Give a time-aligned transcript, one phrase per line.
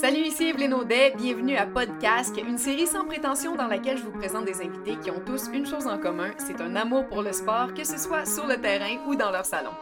[0.00, 4.18] Salut, ici Evelyne Audet, bienvenue à Podcast, une série sans prétention dans laquelle je vous
[4.18, 7.34] présente des invités qui ont tous une chose en commun, c'est un amour pour le
[7.34, 9.72] sport, que ce soit sur le terrain ou dans leur salon.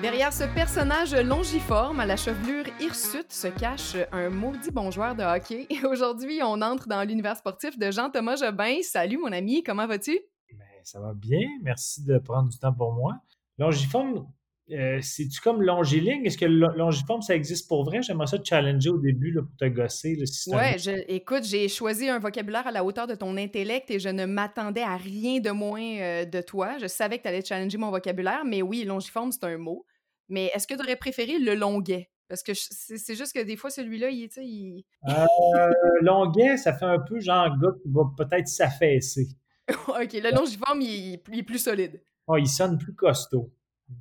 [0.00, 5.24] Derrière ce personnage longiforme à la chevelure hirsute se cache un maudit bon joueur de
[5.24, 5.66] hockey.
[5.84, 8.76] Aujourd'hui, on entre dans l'univers sportif de Jean-Thomas Jobin.
[8.82, 10.20] Salut mon ami, comment vas-tu?
[10.52, 13.14] Ben, ça va bien, merci de prendre du temps pour moi.
[13.60, 14.26] Longiforme,
[14.70, 16.24] euh, c'est-tu comme longiligne?
[16.24, 18.00] Est-ce que longiforme, ça existe pour vrai?
[18.00, 20.16] J'aimerais ça te challenger au début pour te gosser.
[20.46, 20.76] ouais,
[21.08, 24.80] écoute, j'ai choisi un vocabulaire à la hauteur de ton intellect et je ne m'attendais
[24.80, 26.78] à rien de moins euh, de toi.
[26.78, 29.84] Je savais que tu allais challenger mon vocabulaire, mais oui, longiforme, c'est un mot.
[30.30, 32.08] Mais est-ce que tu aurais préféré le longuet?
[32.28, 34.84] Parce que c'est juste que des fois, celui-là, il, est, il...
[35.06, 35.68] Euh,
[36.00, 39.26] longuet, ça fait un peu genre gars qui va peut-être s'affaisser.
[39.88, 42.00] OK, le longiforme, il, est plus solide.
[42.32, 43.50] Oh, il sonne plus costaud.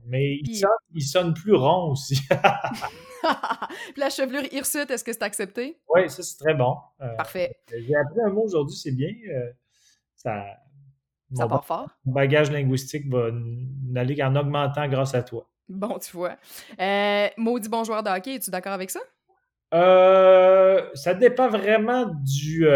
[0.06, 0.36] Mais
[0.94, 2.20] il, sonne, plus rond aussi.
[3.98, 5.80] La chevelure hirsute, est-ce que c'est accepté?
[5.90, 6.78] Oui, ça, c'est très bon.
[7.02, 7.56] Euh, Parfait.
[7.72, 9.10] J'ai appris un mot aujourd'hui, c'est bien.
[9.32, 9.52] Euh,
[10.16, 10.46] ça,
[11.34, 11.90] ça part fort.
[12.06, 13.32] Mon bagage linguistique va
[13.96, 15.50] aller en augmentant grâce à toi.
[15.68, 16.38] Bon, tu vois.
[16.80, 19.00] Euh, maudit bon joueur de hockey, es-tu d'accord avec ça?
[19.74, 22.68] Euh, ça dépend vraiment du,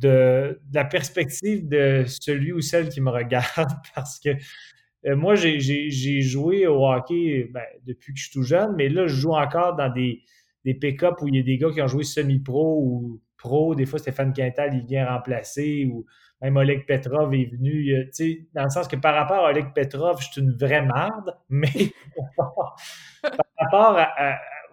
[0.00, 4.30] de, la perspective de celui ou celle qui me regarde parce que
[5.06, 9.06] euh, moi, j'ai joué au hockey ben, depuis que je suis tout jeune, mais là,
[9.06, 10.22] je joue encore dans des,
[10.64, 13.74] des pick-up où il y a des gars qui ont joué semi-pro ou pro.
[13.74, 16.06] Des fois, Stéphane Quintal, il vient remplacer ou
[16.42, 18.10] même Oleg Petrov est venu,
[18.54, 21.72] dans le sens que par rapport à Oleg Petrov, je suis une vraie marde, mais
[23.22, 23.98] par rapport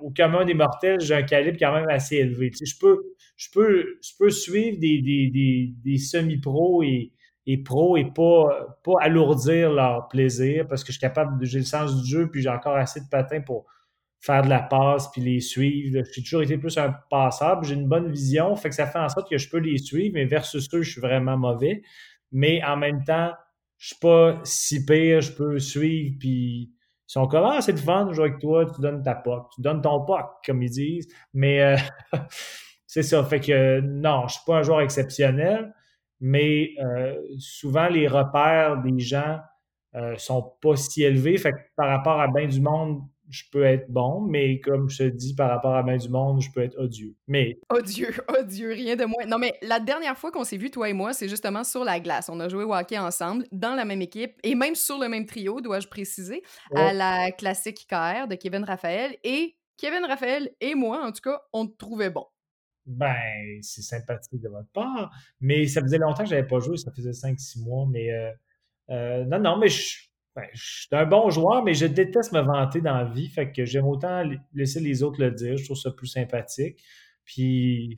[0.03, 2.51] au commun des mortels, j'ai un calibre quand même assez élevé.
[2.61, 3.01] Je peux,
[3.37, 7.13] je peux, je peux suivre des, des, des, semi-pros et,
[7.47, 11.65] et pros et pas, pas alourdir leur plaisir parce que je suis capable, j'ai le
[11.65, 13.65] sens du jeu puis j'ai encore assez de patins pour
[14.19, 16.03] faire de la passe puis les suivre.
[16.13, 19.07] J'ai toujours été plus un passeur, j'ai une bonne vision, fait que ça fait en
[19.07, 21.81] sorte que je peux les suivre, mais versus eux, je suis vraiment mauvais.
[22.33, 23.31] Mais en même temps,
[23.77, 26.73] je suis pas si pire, je peux suivre, puis
[27.15, 29.51] ils sont comme Ah, c'est le fun de jouer avec toi, tu donnes ta POC,
[29.53, 31.07] tu donnes ton POC, comme ils disent.
[31.31, 31.77] Mais euh,
[32.87, 35.71] c'est ça, fait que non, je suis pas un joueur exceptionnel,
[36.19, 39.37] mais euh, souvent les repères des gens
[39.93, 41.37] euh, sont pas si élevés.
[41.37, 43.03] Fait que par rapport à bien du monde,
[43.33, 46.39] je peux être bon, mais comme je te dis, par rapport à bien du monde,
[46.39, 47.15] je peux être odieux.
[47.27, 47.59] Mais.
[47.71, 49.25] Odieux, odieux, rien de moins.
[49.25, 51.99] Non, mais la dernière fois qu'on s'est vu, toi et moi, c'est justement sur la
[51.99, 52.29] glace.
[52.29, 55.25] On a joué au hockey ensemble, dans la même équipe, et même sur le même
[55.25, 56.43] trio, dois-je préciser,
[56.75, 59.17] à la classique KR de Kevin Raphaël.
[59.23, 62.27] Et Kevin Raphaël et moi, en tout cas, on te trouvait bon.
[62.85, 63.15] Ben,
[63.61, 65.11] c'est sympathique de votre part.
[65.41, 67.87] Mais ça faisait longtemps que je n'avais pas joué, ça faisait 5-6 mois.
[67.89, 68.31] Mais euh,
[68.91, 72.41] euh, non, non, mais je ben, je suis un bon joueur, mais je déteste me
[72.41, 73.29] vanter dans la vie.
[73.29, 74.23] Fait que j'aime autant
[74.53, 75.57] laisser les autres le dire.
[75.57, 76.83] Je trouve ça plus sympathique.
[77.23, 77.97] Puis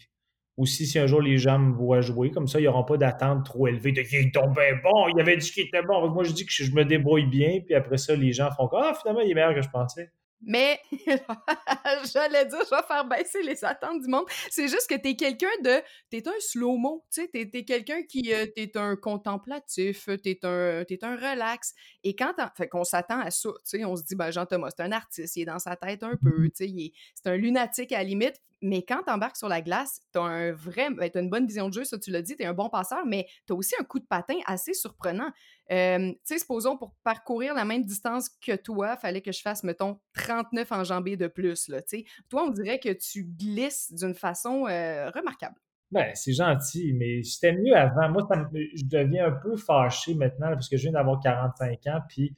[0.58, 3.46] aussi, si un jour les gens me voient jouer, comme ça, ils n'auront pas d'attente
[3.46, 6.10] trop élevée de il est tombé bon, il avait dit qu'il était bon.
[6.10, 8.94] Moi, je dis que je me débrouille bien, puis après ça, les gens font Ah,
[9.02, 10.12] finalement, il est meilleur que je pensais.
[10.42, 10.80] Mais
[12.14, 14.26] j'allais dire, je vais faire baisser les attentes du monde.
[14.50, 15.82] C'est juste que t'es quelqu'un de.
[16.10, 17.50] T'es un slow-mo, tu sais.
[17.50, 18.34] T'es, quelqu'un qui.
[18.34, 21.74] Euh, t'es un contemplatif, t'es un, es un relax.
[22.04, 22.34] Et quand.
[22.56, 23.86] Fait qu'on s'attend à ça, tu sais.
[23.86, 26.44] On se dit, ben, Jean-Thomas, c'est un artiste, il est dans sa tête un peu,
[26.44, 26.92] mmh tu sais.
[27.16, 28.42] C'est un lunatique à la limite.
[28.62, 31.74] Mais quand t'embarques sur la glace, t'as un vrai, ben, as une bonne vision de
[31.74, 34.06] jeu, ça tu l'as dit, t'es un bon passeur, mais t'as aussi un coup de
[34.06, 35.30] patin assez surprenant.
[35.70, 35.76] Tu
[36.24, 40.72] sais, supposons pour parcourir la même distance que toi, fallait que je fasse, mettons, 39
[40.72, 41.82] enjambées de plus, là.
[42.30, 45.56] Toi, on dirait que tu glisses d'une façon remarquable.
[45.92, 48.10] Ben, c'est gentil, mais c'était mieux avant.
[48.10, 48.28] Moi,
[48.74, 52.36] je deviens un peu fâché maintenant parce que je viens d'avoir 45 ans, puis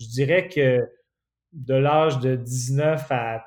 [0.00, 0.80] je dirais que
[1.52, 3.44] de l'âge de 19 à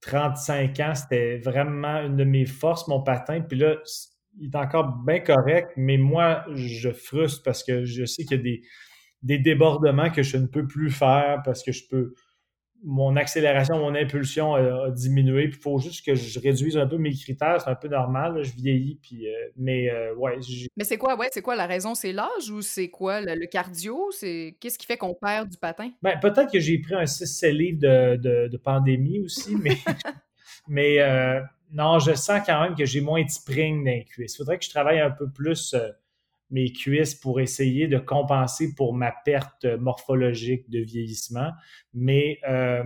[0.00, 3.40] 35 ans, c'était vraiment une de mes forces, mon patin.
[3.40, 3.76] Puis là,
[4.38, 8.40] il est encore bien correct, mais moi, je frustre parce que je sais qu'il y
[8.40, 8.62] a des,
[9.22, 12.14] des débordements que je ne peux plus faire parce que je peux
[12.84, 15.44] mon accélération, mon impulsion a, diminué.
[15.44, 17.60] Il faut juste que je réduise un peu mes critères.
[17.60, 18.42] C'est un peu normal.
[18.42, 18.98] je vieillis.
[19.02, 20.38] Puis, euh, mais euh, ouais.
[20.76, 21.94] Mais c'est quoi, ouais, c'est quoi la raison?
[21.94, 24.10] C'est l'âge ou c'est quoi le, cardio?
[24.12, 25.90] C'est qu'est-ce qui fait qu'on perd du patin?
[26.02, 29.78] Ben, peut-être que j'ai pris un 6 livres de, pandémie aussi, mais,
[30.68, 31.40] mais euh,
[31.74, 34.34] non, je sens quand même que j'ai moins de spring dans les cuisses.
[34.34, 35.74] Il faudrait que je travaille un peu plus
[36.50, 41.50] mes cuisses pour essayer de compenser pour ma perte morphologique de vieillissement.
[41.92, 42.84] Mais euh,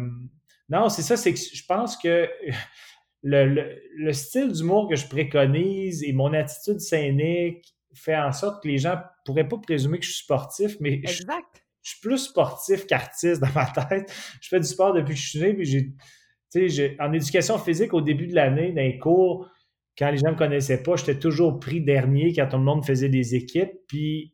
[0.71, 2.31] non, c'est ça, c'est que je pense que
[3.23, 8.79] le, style d'humour que je préconise et mon attitude scénique fait en sorte que les
[8.79, 11.47] gens pourraient pas présumer que je suis sportif, mais exact.
[11.55, 14.11] Je, je suis plus sportif qu'artiste dans ma tête.
[14.41, 15.93] Je fais du sport depuis que je suis né, puis j'ai,
[17.01, 19.49] en éducation physique, au début de l'année, dans les cours,
[19.99, 22.85] quand les gens ne me connaissaient pas, j'étais toujours pris dernier quand tout le monde
[22.85, 23.73] faisait des équipes.
[23.89, 24.33] Puis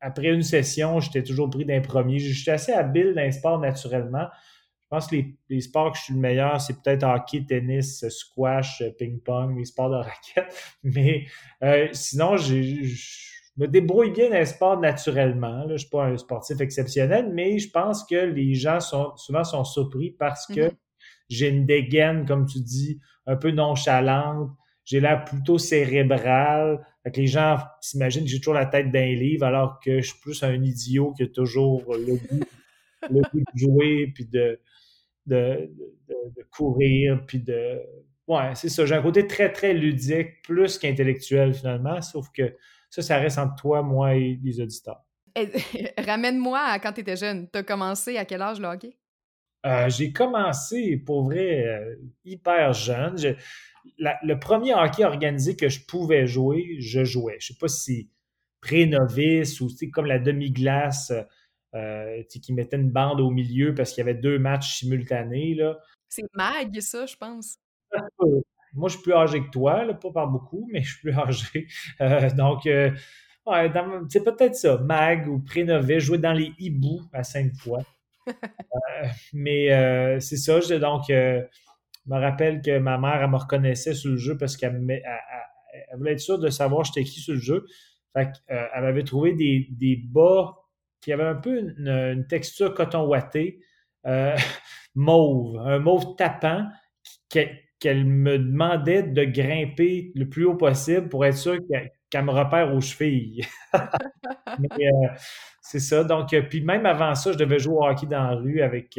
[0.00, 2.18] après une session, j'étais toujours pris d'un premier.
[2.18, 4.26] J'étais assez habile dans les sports naturellement.
[4.82, 5.16] Je pense que
[5.48, 9.90] les, sports que je suis le meilleur, c'est peut-être hockey, tennis, squash, ping-pong, les sports
[9.90, 9.96] de
[10.36, 10.54] raquette.
[10.84, 11.24] Mais
[11.64, 12.54] euh, sinon, je
[13.56, 15.64] me débrouille bien dans les sports naturellement.
[15.66, 19.42] Je ne suis pas un sportif exceptionnel, mais je pense que les gens sont souvent
[19.44, 20.76] sont surpris parce que mm-hmm.
[21.28, 24.50] J'ai une dégaine, comme tu dis, un peu nonchalante.
[24.84, 26.86] J'ai l'air plutôt cérébral.
[27.02, 30.20] Fait les gens s'imaginent que j'ai toujours la tête d'un livre alors que je suis
[30.20, 32.44] plus un idiot qui a toujours le goût,
[33.10, 34.60] le goût de jouer puis de,
[35.26, 35.70] de,
[36.50, 37.80] courir, puis de.
[38.28, 38.86] Ouais, c'est ça.
[38.86, 42.54] J'ai un côté très, très ludique, plus qu'intellectuel finalement, sauf que
[42.90, 45.04] ça, ça reste entre toi, moi et les auditeurs.
[45.98, 47.48] Ramène-moi à quand tu étais jeune.
[47.52, 48.96] Tu as commencé à quel âge le hockey?
[49.66, 53.16] Euh, j'ai commencé, pour vrai, euh, hyper jeune.
[53.98, 57.36] le premier hockey organisé que je pouvais jouer, je jouais.
[57.40, 58.10] Je sais pas si
[58.60, 61.12] pré-novice ou comme la demi-glace.
[61.76, 65.58] Euh, qui mettait une bande au milieu parce qu'il y avait deux matchs simultanés.
[66.08, 67.58] C'est mag, ça, je pense.
[68.72, 71.66] Moi, je suis plus âgé que toi, pas par beaucoup, mais je suis plus âgé.
[72.36, 72.90] Donc, euh,
[74.08, 75.66] c'est peut-être ça, mag ou pré
[76.00, 77.82] jouer dans les hiboux à cinq fois.
[79.32, 81.42] Mais c'est ça, donc, je
[82.06, 84.76] me rappelle que ma mère, me reconnaissait sur le jeu parce qu'elle
[85.96, 87.66] voulait être sûre de savoir j'étais qui sur le jeu.
[88.12, 90.56] Fait elle m'avait trouvé des, des bas
[91.06, 93.60] qui avait un peu une, texture coton ouaté,
[94.06, 94.36] euh,
[94.96, 96.66] mauve, un mauve tapant,
[97.28, 102.74] qu'elle me demandait de grimper le plus haut possible pour être sûr qu'elle me repère
[102.74, 103.44] aux chevilles.
[104.58, 105.08] Euh,
[105.60, 106.02] c'est ça.
[106.02, 108.98] Donc, euh, puis même avant ça, je devais jouer au hockey dans la rue avec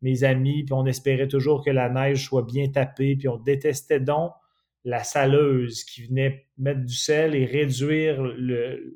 [0.00, 3.98] mes amis, puis on espérait toujours que la neige soit bien tapée, puis on détestait
[3.98, 4.32] donc
[4.84, 8.22] la saleuse qui venait mettre du sel et réduire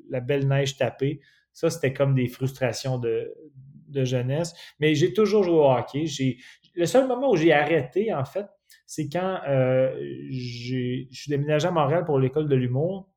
[0.09, 1.21] la belle neige tapée.
[1.53, 3.33] Ça, c'était comme des frustrations de,
[3.93, 4.53] jeunesse.
[4.79, 6.05] Mais j'ai toujours joué au hockey.
[6.75, 8.45] Le seul moment où j'ai arrêté, en fait,
[8.85, 9.91] c'est quand euh,
[10.29, 13.09] je suis déménagé à Montréal pour l'école de l'humour.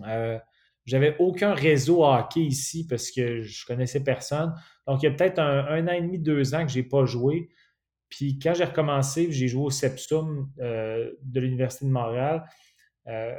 [0.00, 0.38] Euh,
[0.86, 4.54] j'avais aucun réseau hockey ici parce que je connaissais personne.
[4.86, 7.04] Donc, il y a peut-être un, an et demi, deux ans que je n'ai pas
[7.06, 7.48] joué.
[8.10, 12.44] Puis quand j'ai recommencé, j'ai joué au Sepsum euh, de l'Université de Montréal.
[13.06, 13.34] Euh,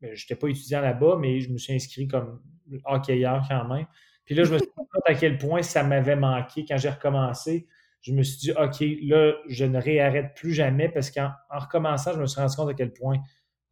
[0.00, 2.40] je n'étais pas étudiant là-bas, mais je me suis inscrit comme
[2.84, 3.86] hockeyeur quand même.
[4.24, 6.90] Puis là, je me suis rendu compte à quel point ça m'avait manqué quand j'ai
[6.90, 7.66] recommencé.
[8.02, 12.20] Je me suis dit, OK, là, je ne réarrête plus jamais parce qu'en recommençant, je
[12.20, 13.18] me suis rendu compte à quel point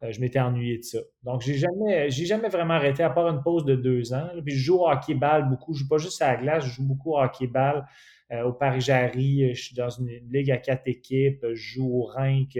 [0.01, 0.99] je m'étais ennuyé de ça.
[1.23, 4.29] Donc, j'ai jamais, jamais vraiment arrêté, à part une pause de deux ans.
[4.45, 5.73] Puis je joue au hockey-ball beaucoup.
[5.73, 7.85] Je joue pas juste à la glace, je joue beaucoup au hockey-ball.
[8.31, 11.45] Euh, au Paris-Jarry, je suis dans une ligue à quatre équipes.
[11.53, 12.59] Je joue au Rink,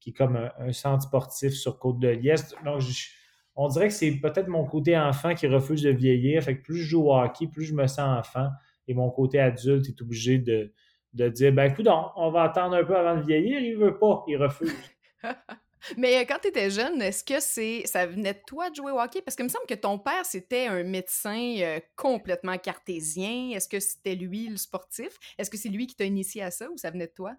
[0.00, 2.56] qui est comme un, centre sportif sur Côte-de-Liest.
[2.64, 2.82] Donc,
[3.54, 6.42] on dirait que c'est peut-être mon côté enfant qui refuse de vieillir.
[6.42, 8.48] Fait que plus je joue au hockey, plus je me sens enfant.
[8.88, 10.72] Et mon côté adulte est obligé de,
[11.12, 11.86] dire ben écoute,
[12.16, 13.60] on va attendre un peu avant de vieillir.
[13.60, 14.74] Il veut pas, il refuse.
[15.96, 18.92] Mais euh, quand tu étais jeune, est-ce que c'est ça venait de toi de jouer
[18.92, 19.22] au hockey?
[19.22, 23.50] Parce qu'il me semble que ton père, c'était un médecin euh, complètement cartésien.
[23.54, 25.18] Est-ce que c'était lui le sportif?
[25.38, 27.34] Est-ce que c'est lui qui t'a initié à ça ou ça venait de toi?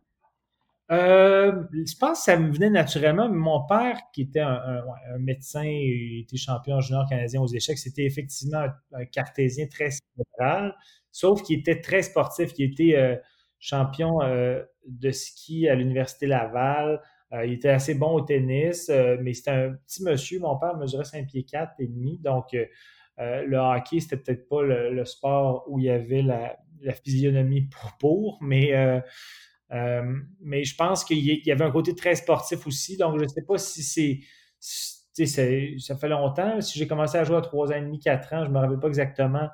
[0.91, 3.29] Euh, je pense que ça me venait naturellement.
[3.29, 4.84] mon père, qui était un,
[5.17, 10.75] médecin, il était champion junior canadien aux échecs, c'était effectivement un, cartésien très cérébral,
[11.10, 12.51] sauf qu'il était très sportif.
[12.58, 13.22] Il était
[13.60, 14.20] champion
[14.86, 17.01] de ski à l'Université Laval.
[17.46, 20.40] Il était assez bon au tennis, mais c'était un petit monsieur.
[20.40, 22.20] Mon père mesurait 5 pieds 4 et demi.
[22.20, 22.56] Donc,
[23.18, 26.56] le hockey, c'était peut-être pas le, sport où il y avait la,
[27.04, 28.74] physionomie pour, pour mais
[29.74, 30.04] euh,
[30.42, 32.98] mais je pense qu'il y avait un côté très sportif aussi.
[32.98, 34.20] Donc, je ne sais pas si c'est.
[35.80, 36.60] Ça fait longtemps.
[36.62, 38.60] Si j'ai commencé à jouer à 3 ans et demi, 4 ans, je ne me
[38.60, 39.48] rappelle pas exactement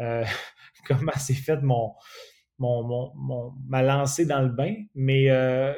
[0.00, 0.24] euh,
[0.86, 1.94] comment s'est fait mon,
[2.58, 4.74] ma lancée dans le bain.
[4.94, 5.72] Mais euh,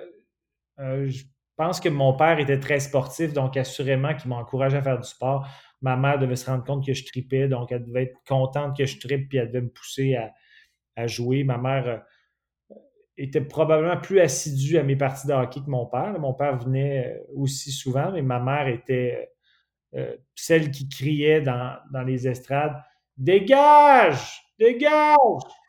[0.78, 1.24] je
[1.56, 5.08] pense que mon père était très sportif, donc assurément qu'il m'a encouragé à faire du
[5.08, 5.46] sport.
[5.82, 8.86] Ma mère devait se rendre compte que je tripais, donc elle devait être contente que
[8.86, 10.32] je tripe, puis elle devait me pousser à,
[10.96, 11.44] à jouer.
[11.44, 12.02] Ma mère
[13.18, 16.18] était probablement plus assidu à mes parties de hockey que mon père.
[16.18, 19.30] Mon père venait euh, aussi souvent, mais ma mère était
[19.94, 22.76] euh, euh, celle qui criait dans, les estrades
[23.16, 24.42] Dégage!
[24.58, 25.16] Dégage!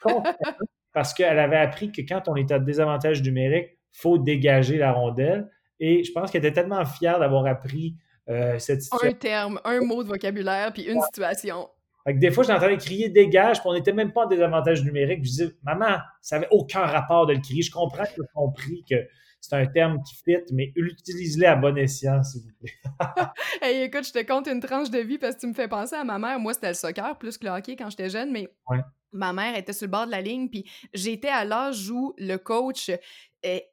[0.94, 4.92] Parce qu'elle avait appris que quand on est à désavantage numérique, il faut dégager la
[4.92, 5.50] rondelle.
[5.80, 7.96] Et je pense qu'elle était tellement fière d'avoir appris
[8.58, 9.10] cette situation.
[9.10, 11.70] Un terme, un mot de vocabulaire, puis une situation.
[12.08, 15.26] Fait que des fois, j'entendais crier dégage, puis on n'était même pas en désavantage numérique.
[15.26, 17.62] je disais, maman, ça n'avait aucun rapport de le crier.
[17.62, 18.96] Je comprends que tu as compris que
[19.42, 22.72] c'est un terme qui fit, mais utilise-le à bon escient, s'il vous plaît.
[23.62, 25.96] hey, écoute, je te compte une tranche de vie parce que tu me fais penser
[25.96, 26.40] à ma mère.
[26.40, 28.48] Moi, c'était le soccer plus que le hockey quand j'étais jeune, mais
[29.12, 32.38] ma mère était sur le bord de la ligne, puis j'étais à l'âge où le
[32.38, 32.90] coach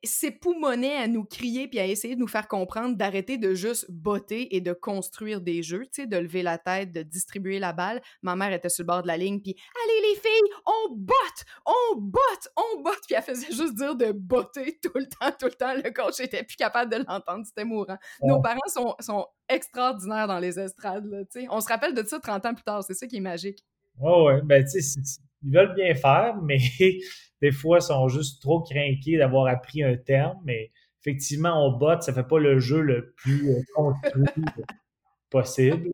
[0.03, 4.55] s'époumonait à nous crier puis à essayer de nous faire comprendre d'arrêter de juste botter
[4.55, 8.01] et de construire des jeux, tu sais, de lever la tête, de distribuer la balle.
[8.23, 11.45] Ma mère était sur le bord de la ligne puis allez les filles, on botte,
[11.67, 15.47] on botte, on botte puis elle faisait juste dire de botter tout le temps, tout
[15.47, 15.75] le temps.
[15.75, 17.99] Le coach était plus capable de l'entendre, c'était mourant.
[18.23, 21.47] Nos parents sont, sont extraordinaires dans les estrades, tu sais.
[21.51, 23.65] On se rappelle de ça 30 ans plus tard, c'est ça qui est magique.
[24.01, 25.01] Oh ouais, ben tu sais,
[25.43, 26.59] ils veulent bien faire, mais
[27.45, 30.39] des fois, ils sont juste trop craqués d'avoir appris un terme.
[30.47, 30.73] Mais
[31.03, 34.25] effectivement, on botte, ça fait pas le jeu le plus euh, construit
[35.31, 35.91] possible.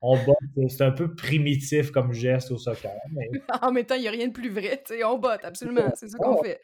[0.00, 2.92] On botte, c'est un peu primitif comme geste au soccer.
[3.62, 4.80] en même temps, il n'y a rien de plus vrai.
[5.04, 5.90] On botte, absolument.
[5.96, 6.60] C'est ça qu'on fait.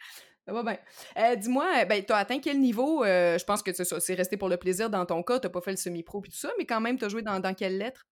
[0.46, 0.78] Ça va bien.
[1.18, 3.02] Euh, dis-moi, ben, tu as atteint quel niveau?
[3.02, 5.40] Euh, je pense que c'est resté pour le plaisir dans ton cas.
[5.40, 7.22] Tu n'as pas fait le semi-pro et tout ça, mais quand même, tu as joué
[7.22, 8.06] dans, dans quelle lettre?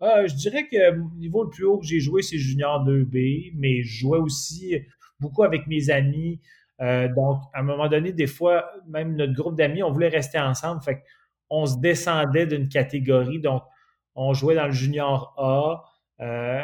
[0.00, 3.82] je dirais que le niveau le plus haut que j'ai joué, c'est Junior 2B, mais
[3.82, 4.76] je jouais aussi
[5.20, 6.40] beaucoup avec mes amis.
[6.80, 10.38] Euh, donc, à un moment donné, des fois, même notre groupe d'amis, on voulait rester
[10.38, 10.82] ensemble.
[10.82, 11.02] Fait
[11.50, 13.40] on se descendait d'une catégorie.
[13.40, 13.62] Donc,
[14.14, 15.82] on jouait dans le junior A,
[16.20, 16.62] euh,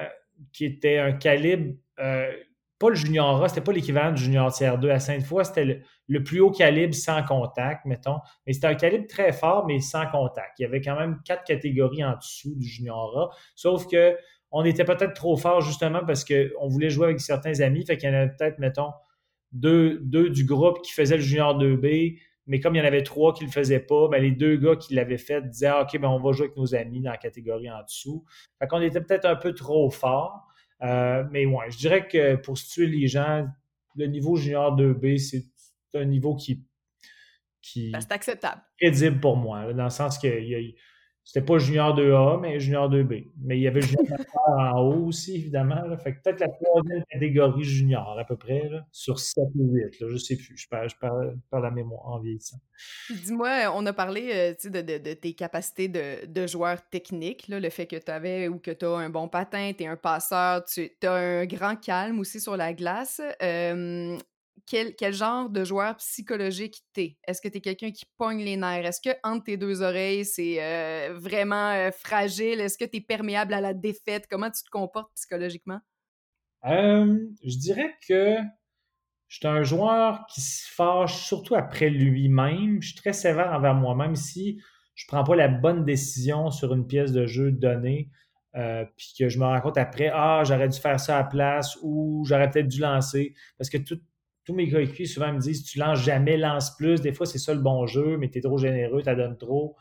[0.53, 2.31] qui était un calibre, euh,
[2.79, 6.23] pas le junior A, c'était pas l'équivalent du junior tiers 2 à Sainte-Foy, c'était le,
[6.25, 8.19] plus haut calibre sans contact, mettons.
[8.47, 10.59] Mais c'était un calibre très fort, mais sans contact.
[10.59, 13.37] Il y avait quand même quatre catégories en dessous du junior A.
[13.55, 14.17] Sauf que
[14.57, 17.85] on était peut-être trop fort justement parce qu'on voulait jouer avec certains amis.
[17.85, 18.93] Fait qu'il y en avait peut-être, mettons,
[19.51, 23.03] deux, deux, du groupe qui faisaient le junior 2B, mais comme il y en avait
[23.03, 25.83] trois qui ne le faisaient pas, ben les deux gars qui l'avaient fait disaient ah,
[25.83, 28.25] OK, ben on va jouer avec nos amis dans la catégorie en dessous.
[28.61, 30.47] Fait qu'on était peut-être un peu trop fort.
[30.83, 33.49] Euh, mais ouais, je dirais que pour situer les gens,
[33.97, 35.45] le niveau junior 2B, c'est
[35.99, 36.65] un niveau qui.
[37.61, 38.63] qui ben, c'est acceptable.
[38.81, 40.61] Crédible pour moi, dans le sens que y a,
[41.25, 43.29] c'était pas Junior 2A, mais Junior 2B.
[43.43, 44.07] Mais il y avait Junior
[44.47, 45.83] en haut aussi, évidemment.
[45.97, 50.01] Fait que peut-être la troisième catégorie junior, à peu près, sur 7 ou 8.
[50.01, 50.55] Là, je sais plus.
[50.57, 52.59] Je parle, je parle, la mémoire en vieillissant.
[53.09, 57.71] Dis-moi, on a parlé euh, de, de, de, tes capacités de, de joueur technique, le
[57.71, 60.65] fait que tu avais ou que tu as un bon patin, tu es un passeur,
[60.67, 63.23] tu as un grand calme aussi sur la glace.
[63.43, 64.19] Euh,
[64.67, 67.17] quel, genre de joueur psychologique t'es?
[67.27, 68.87] Est-ce que t'es quelqu'un qui pogne les nerfs?
[68.87, 72.61] Est-ce que entre tes deux oreilles, c'est euh, vraiment euh, fragile?
[72.61, 74.27] Est-ce que tu es perméable à la défaite?
[74.31, 75.81] Comment tu te comportes psychologiquement?
[76.67, 78.39] je dirais que
[79.29, 82.81] je suis un joueur qui se fâche surtout après lui-même.
[82.81, 84.15] Je suis très sévère envers moi-même.
[84.17, 84.63] Si
[84.95, 88.11] je prends pas la bonne décision sur une pièce de jeu donnée,
[88.57, 91.29] euh, puis que je me rends compte après, ah, j'aurais dû faire ça à la
[91.29, 93.35] place ou j'aurais peut-être dû lancer.
[93.59, 94.01] Parce que tout,
[94.45, 97.01] tous mes coéquipiers souvent me disent tu lances jamais, lance plus.
[97.01, 99.77] Des fois, c'est ça le bon jeu, mais tu es trop généreux, tu donnes trop.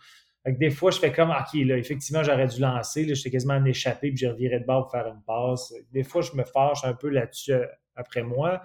[0.45, 3.05] des fois, je fais comme OK, là, effectivement, j'aurais dû lancer.
[3.05, 5.73] Là, j'étais quasiment en échappé, puis je revirais de bord pour faire une passe.
[5.91, 7.65] Des fois, je me fâche un peu là-dessus euh,
[7.95, 8.61] après moi.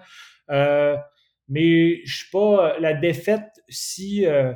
[0.49, 0.95] Euh,
[1.49, 2.79] mais je suis pas.
[2.79, 4.53] La défaite, si, euh,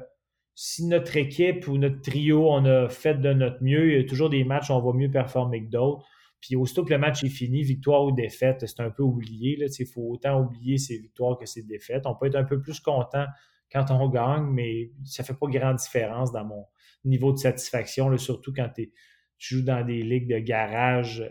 [0.55, 4.07] si notre équipe ou notre trio, on a fait de notre mieux, il y a
[4.07, 6.05] toujours des matchs où on va mieux performer que d'autres.
[6.43, 9.57] Puis aussitôt que le match est fini, victoire ou défaite, c'est un peu oublié.
[9.79, 12.05] Il faut autant oublier ses victoires que ses défaites.
[12.05, 13.25] On peut être un peu plus content
[13.71, 16.65] quand on gagne, mais ça ne fait pas grande différence dans mon
[17.05, 18.91] niveau de satisfaction, surtout quand tu
[19.37, 21.23] joues dans des ligues de garage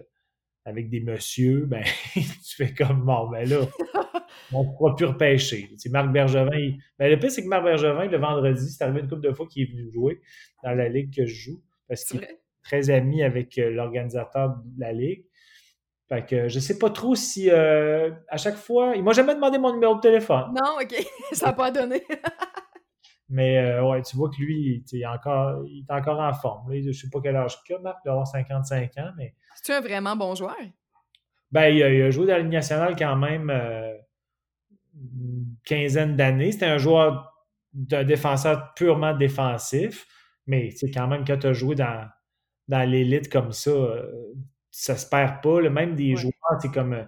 [0.64, 3.66] avec des messieurs, ben, tu fais comme bon, ben là,
[4.52, 5.68] on ne pourra plus repêcher.
[5.90, 9.28] Marc Bergevin, ben, le pire, c'est que Marc Bergevin, le vendredi, c'est arrivé une couple
[9.28, 10.22] de fois qu'il est venu jouer
[10.64, 11.62] dans la ligue que je joue.
[11.86, 12.26] Parce qu'il
[12.62, 15.24] très ami avec euh, l'organisateur de la ligue.
[16.08, 18.94] Fait que je sais pas trop si euh, à chaque fois.
[18.96, 20.52] Il m'a jamais demandé mon numéro de téléphone.
[20.54, 20.94] Non, ok.
[21.32, 22.02] Ça n'a pas donné.
[23.28, 26.70] Mais euh, ouais, tu vois que lui, il est, encore, il est encore en forme.
[26.70, 29.34] Je ne sais pas quel âge qu'il a, Marc, il doit avoir 55 ans, mais.
[29.62, 30.56] C'est un vraiment bon joueur?
[31.50, 33.50] Ben, il a, joué dans la Ligue nationale quand même
[34.94, 36.52] une quinzaine d'années.
[36.52, 37.32] C'était un joueur
[37.72, 40.06] d'un défenseur purement défensif.
[40.46, 42.06] Mais c'est quand même quand tu as joué dans,
[42.68, 44.32] dans l'élite comme ça, euh,
[44.70, 45.60] ça se perd pas.
[45.68, 46.94] Même des joueurs, c'est comme.
[46.94, 47.04] Euh,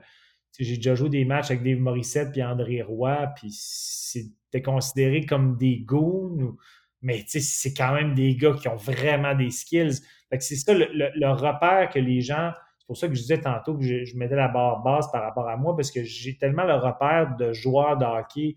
[0.58, 5.56] j'ai déjà joué des matchs avec Dave Morissette puis André Roy, puis c'était considéré comme
[5.56, 6.56] des goons,
[7.02, 10.00] mais c'est quand même des gars qui ont vraiment des skills.
[10.38, 12.52] c'est ça le, repère que les gens.
[12.78, 15.48] C'est pour ça que je disais tantôt que je, mettais la barre basse par rapport
[15.48, 18.56] à moi, parce que j'ai tellement le repère de joueurs de hockey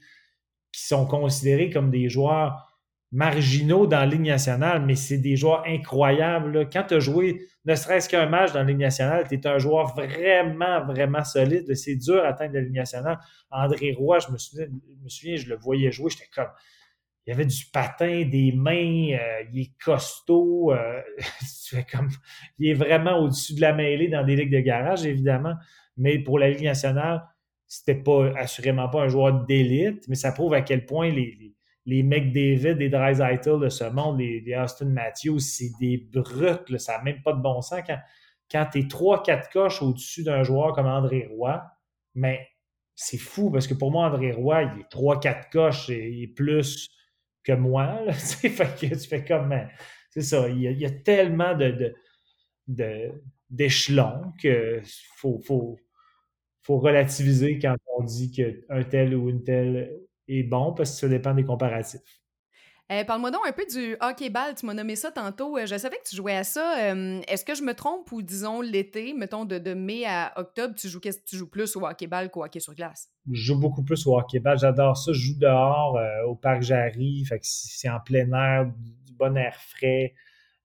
[0.72, 2.77] qui sont considérés comme des joueurs
[3.12, 6.70] marginaux dans la Ligue nationale, mais c'est des joueurs incroyables.
[6.70, 9.58] Quand tu as joué ne serait-ce qu'un match dans la Ligue nationale, tu es un
[9.58, 11.74] joueur vraiment, vraiment solide.
[11.76, 13.20] C'est dur à atteindre la Ligue nationale.
[13.52, 14.68] André Roy, je me souviens,
[15.38, 16.50] je, me le voyais jouer, j'étais comme.
[17.26, 20.72] Il y avait du patin, des mains, euh, il est costaud.
[20.72, 21.02] Euh,
[21.92, 22.10] comme,
[22.58, 25.56] il est vraiment au-dessus de la mêlée dans des ligues de garage, évidemment.
[25.98, 27.22] Mais pour la Ligue nationale,
[27.66, 31.57] c'était pas assurément pas un joueur d'élite, mais ça prouve à quel point les les
[31.88, 37.22] McDavid, les Dreisaitl de ce monde, les, Austin Matthews, c'est des brutes, ça n'a même
[37.22, 37.82] pas de bon sens.
[37.88, 37.98] Quand,
[38.52, 41.64] quand tu es 3-4 coches au-dessus d'un joueur comme André Roy,
[42.14, 42.48] mais
[42.94, 46.90] c'est fou parce que pour moi, André Roy, il est 3-4 coches et, plus
[47.44, 48.02] que moi.
[48.42, 49.50] tu fais comme.
[49.50, 49.70] Ben,
[50.10, 51.94] c'est ça, il y, a, tellement de,
[53.50, 54.82] d'échelons qu'il
[55.16, 55.78] faut, faut,
[56.64, 59.96] faut relativiser quand on dit qu'un tel ou une telle
[60.28, 62.02] est bon parce que ça dépend des comparatifs.
[62.90, 64.56] Euh, parle-moi donc un peu du hockey-ball.
[64.56, 65.58] Tu m'as nommé ça tantôt.
[65.58, 66.80] Euh, je savais que tu jouais à ça.
[66.80, 70.88] Euh, est-ce que je me trompe ou, disons, l'été, mettons de, mai à octobre, tu
[70.88, 73.10] joues, tu joues plus au hockey-ball qu'au hockey sur glace?
[73.30, 74.58] Je joue beaucoup plus au hockey-ball.
[74.58, 75.12] J'adore ça.
[75.12, 77.26] Je joue dehors, au parc Jarry.
[77.26, 78.72] Fait que c'est en plein air,
[79.06, 80.14] du bon air frais.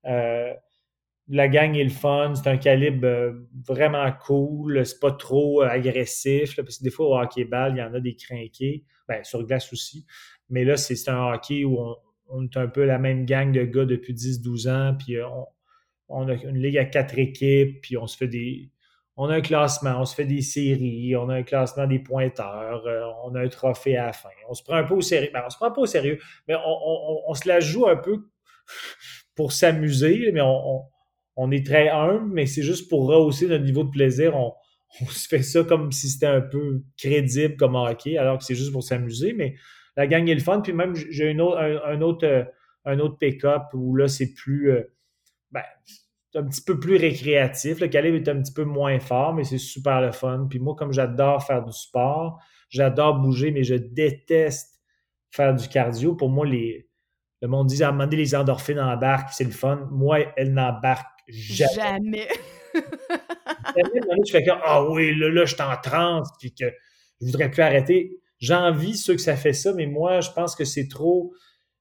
[0.05, 2.35] la gang est le fun.
[2.37, 3.35] C'est un calibre
[3.67, 4.87] vraiment cool.
[4.87, 6.55] C'est pas trop agressif.
[6.55, 8.85] parce que des fois, au hockey-ball, il y en a des crinqués.
[9.09, 10.07] Ben, sur glace aussi.
[10.49, 11.79] Mais là, c'est un hockey où
[12.29, 15.27] on, est un peu la même gang de gars depuis 10-12 ans, puis euh,
[16.09, 18.71] on, a une ligue à quatre équipes, puis on se fait des.
[19.17, 22.87] On a un classement, on se fait des séries, on a un classement des pointeurs,
[22.87, 24.31] euh, on a un trophée à la fin.
[24.49, 25.31] On se prend un peu au sérieux.
[25.33, 26.19] Ben, on se prend pas au sérieux,
[26.49, 28.29] mais on, se la joue un peu
[29.35, 33.91] pour s'amuser, mais on, est très humble, mais c'est juste pour rehausser notre niveau de
[33.91, 34.35] plaisir.
[34.35, 34.55] On,
[35.01, 38.55] on se fait ça comme si c'était un peu crédible comme hockey, alors que c'est
[38.55, 39.55] juste pour s'amuser, mais
[39.97, 40.61] la gang est le fun.
[40.61, 42.45] Puis même, j'ai un autre, un, autre, euh,
[42.85, 44.71] un autre pick-up où là, c'est plus.
[44.71, 44.83] Euh,
[45.51, 45.63] ben,
[46.35, 47.81] un petit peu plus récréatif.
[47.81, 50.47] Le calibre est un petit peu moins fort, mais c'est super le fun.
[50.49, 54.81] Puis moi, comme j'adore faire du sport, j'adore bouger, mais je déteste
[55.31, 56.15] faire du cardio.
[56.15, 56.89] Pour moi, les,
[57.43, 59.89] le monde dit à un moment donné, les endorphines embarquent, c'est le fun.
[59.91, 61.75] Moi, elles n'embarquent jamais.
[61.75, 62.29] Jamais.
[62.75, 66.67] je fais comme Ah oui, là, là, je suis en transe, puis que
[67.21, 68.19] je voudrais plus arrêter.
[68.39, 71.33] J'envie ceux que ça fait ça, mais moi, je pense que c'est trop.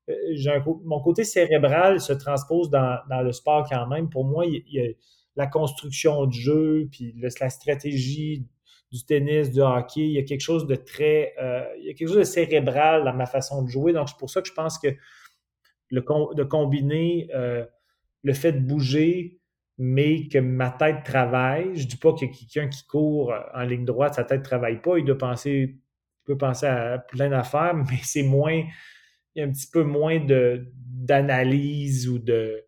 [0.09, 4.09] Euh, mon côté cérébral se transpose dans, le sport quand même.
[4.09, 4.87] Pour moi, il, y a
[5.35, 8.45] la construction du jeu, puis la stratégie
[8.91, 10.01] du tennis, du hockey.
[10.01, 11.33] Il y a quelque chose de très.
[11.41, 13.93] Euh, il y a quelque chose de cérébral dans ma façon de jouer.
[13.93, 14.89] Donc, c'est pour ça que je pense que
[15.89, 16.01] le,
[16.35, 17.65] de combiner euh,
[18.23, 19.40] le fait de bouger,
[19.83, 21.71] mais que ma tête travaille.
[21.73, 24.79] Je ne dis pas que quelqu'un qui court en ligne droite, sa tête ne travaille
[24.79, 24.99] pas.
[24.99, 25.79] Il doit penser,
[26.23, 28.63] peut penser à plein d'affaires, mais c'est moins,
[29.33, 32.63] il y a un petit peu moins d'analyse ou de,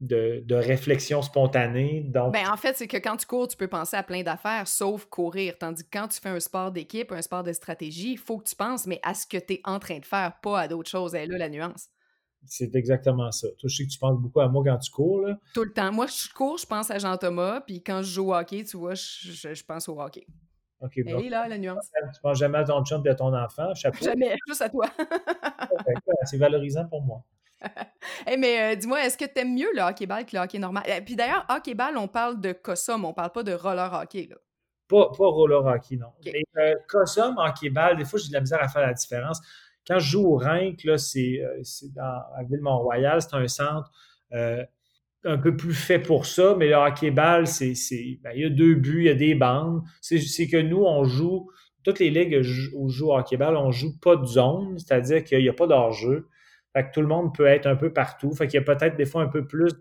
[0.00, 2.02] de, réflexion spontanée.
[2.04, 2.34] Donc...
[2.34, 5.06] Ben, en fait, c'est que quand tu cours, tu peux penser à plein d'affaires, sauf
[5.06, 5.56] courir.
[5.56, 8.46] Tandis que quand tu fais un sport d'équipe, un sport de stratégie, il faut que
[8.46, 10.90] tu penses, mais à ce que tu es en train de faire, pas à d'autres
[10.90, 11.14] choses.
[11.14, 11.88] Et là, la nuance.
[12.46, 13.48] C'est exactement ça.
[13.58, 15.20] Toi, je sais que tu penses beaucoup à moi quand tu cours.
[15.20, 15.38] Là.
[15.54, 15.92] Tout le temps.
[15.92, 18.94] Moi, je cours, je pense à Jean-Thomas, puis quand je joue au hockey, tu vois,
[18.94, 20.26] je, pense au hockey.
[20.80, 20.92] OK.
[20.96, 21.90] Elle est là, la nuance.
[22.14, 24.04] Tu penses jamais à ton chum et à ton enfant, chapeau.
[24.04, 24.86] Jamais, juste à toi.
[26.24, 27.22] c'est valorisant pour moi.
[28.26, 30.82] hey, mais euh, dis-moi, est-ce que tu aimes mieux le hockey-ball que le hockey normal?
[30.86, 34.28] Et euh, puis d'ailleurs, hockey-ball, on parle de cossum, on parle pas de roller hockey.
[34.30, 34.36] Là.
[34.88, 36.08] Pas, pas roller hockey, non.
[36.24, 36.74] Mais euh,
[37.36, 39.40] hockey-ball, des fois, j'ai de la misère à faire la différence.
[39.90, 43.90] Quand je joue au Rink, là, c'est, euh, à Ville-Mont-Royal, c'est un centre
[44.32, 44.62] euh,
[45.24, 47.74] un peu plus fait pour ça, mais le hockey-ball, c'est,
[48.22, 49.82] ben, il y a deux buts, il y a des bandes.
[50.00, 51.50] C'est, que nous, on joue,
[51.82, 52.38] toutes les ligues
[52.72, 55.66] où je joue au hockey-ball, on joue pas de zone, c'est-à-dire qu'il n'y a pas
[55.66, 58.32] que tout le monde peut être un peu partout.
[58.32, 59.72] Fait qu'il y a peut-être des fois un peu plus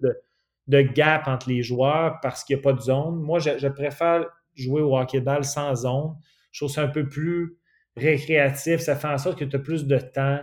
[0.68, 3.18] de, gap entre les joueurs parce qu'il n'y a pas de zone.
[3.22, 6.16] Moi, je, je préfère jouer au hockey-ball sans zone.
[6.52, 7.59] Je trouve ça un peu plus
[8.00, 10.40] récréatif, ça fait en sorte que tu as plus de temps.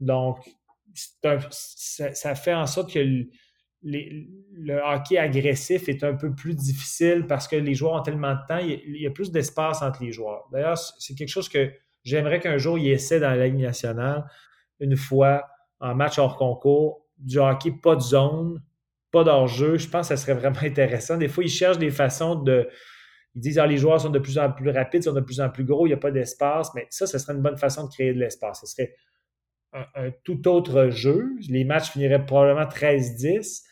[0.00, 0.38] Donc,
[0.94, 3.24] ça, fait en sorte que
[3.82, 8.40] le, hockey agressif est un peu plus difficile parce que les joueurs ont tellement de
[8.48, 10.48] temps, il, y a plus d'espace entre les joueurs.
[10.52, 11.70] D'ailleurs, c'est quelque chose que
[12.04, 14.24] j'aimerais qu'un jour il essaie dans la Ligue nationale,
[14.80, 15.44] une fois
[15.80, 18.62] en match hors concours, du hockey, pas de zone,
[19.10, 19.76] pas d'hors-jeu.
[19.76, 21.16] Je pense que ça serait vraiment intéressant.
[21.16, 22.68] Des fois, ils cherchent des façons de,
[23.36, 25.50] ils disent ah, les joueurs sont de plus en plus rapides, sont de plus en
[25.50, 27.92] plus gros, il n'y a pas d'espace, mais ça, ce serait une bonne façon de
[27.92, 28.62] créer de l'espace.
[28.62, 28.94] Ce serait
[29.94, 31.28] un, tout autre jeu.
[31.50, 33.62] Les matchs finiraient probablement 13-10,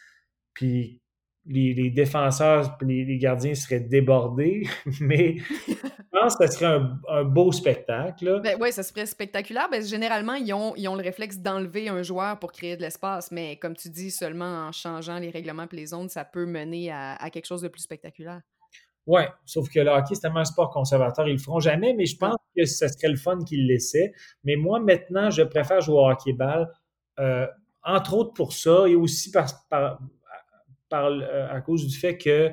[0.53, 1.01] puis
[1.47, 4.69] les, défenseurs les, gardiens seraient débordés,
[5.01, 5.75] mais je
[6.13, 8.43] pense que ce serait un, beau spectacle.
[8.43, 9.71] Ben, oui, ça serait spectaculaire.
[9.71, 13.77] Ben, généralement, ils ont, le réflexe d'enlever un joueur pour créer de l'espace, mais comme
[13.77, 17.47] tu dis, seulement en changeant les règlements et les zones, ça peut mener à quelque
[17.47, 18.43] chose de plus spectaculaire.
[19.07, 22.07] Oui, sauf que le hockey, c'est tellement un sport conservateur, ils le feront jamais, mais
[22.07, 24.13] je pense que ce serait le fun qu'ils le laissaient.
[24.45, 26.71] Mais moi, maintenant, je préfère jouer au hockey-ball,
[27.21, 27.47] euh,
[27.83, 29.99] entre autres pour ça, et aussi par,
[30.93, 32.51] euh, à cause du fait que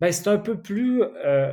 [0.00, 1.02] ben, c'est un peu plus.
[1.02, 1.52] Euh,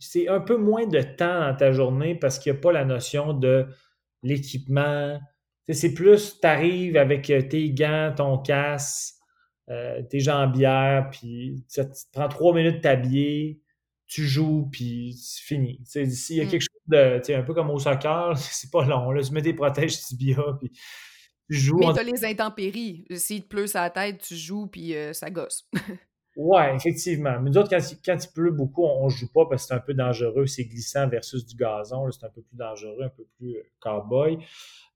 [0.00, 2.84] c'est un peu moins de temps dans ta journée parce qu'il n'y a pas la
[2.84, 3.66] notion de
[4.22, 5.18] l'équipement.
[5.70, 9.16] C'est plus, tu arrives avec tes gants, ton casque,
[10.08, 13.60] tes jambières, puis ça te prend trois minutes de t'habiller
[14.08, 15.80] tu joues, puis c'est fini.
[15.84, 16.48] S'il y a mm.
[16.48, 19.10] quelque chose de, un peu comme au soccer, c'est pas long.
[19.10, 19.22] Là.
[19.22, 20.70] Tu mets tes protèges tibia, puis
[21.50, 21.78] tu joues.
[21.78, 23.04] Mais t'as les intempéries.
[23.10, 25.68] S'il te pleut la tête, tu joues, puis euh, ça gosse.
[26.36, 27.38] ouais, effectivement.
[27.40, 29.80] Mais nous autres, quand, il pleut beaucoup, on, ne joue pas parce que c'est un
[29.80, 30.46] peu dangereux.
[30.46, 32.10] C'est glissant versus du gazon.
[32.10, 34.38] C'est un peu plus dangereux, un peu plus euh, cowboy.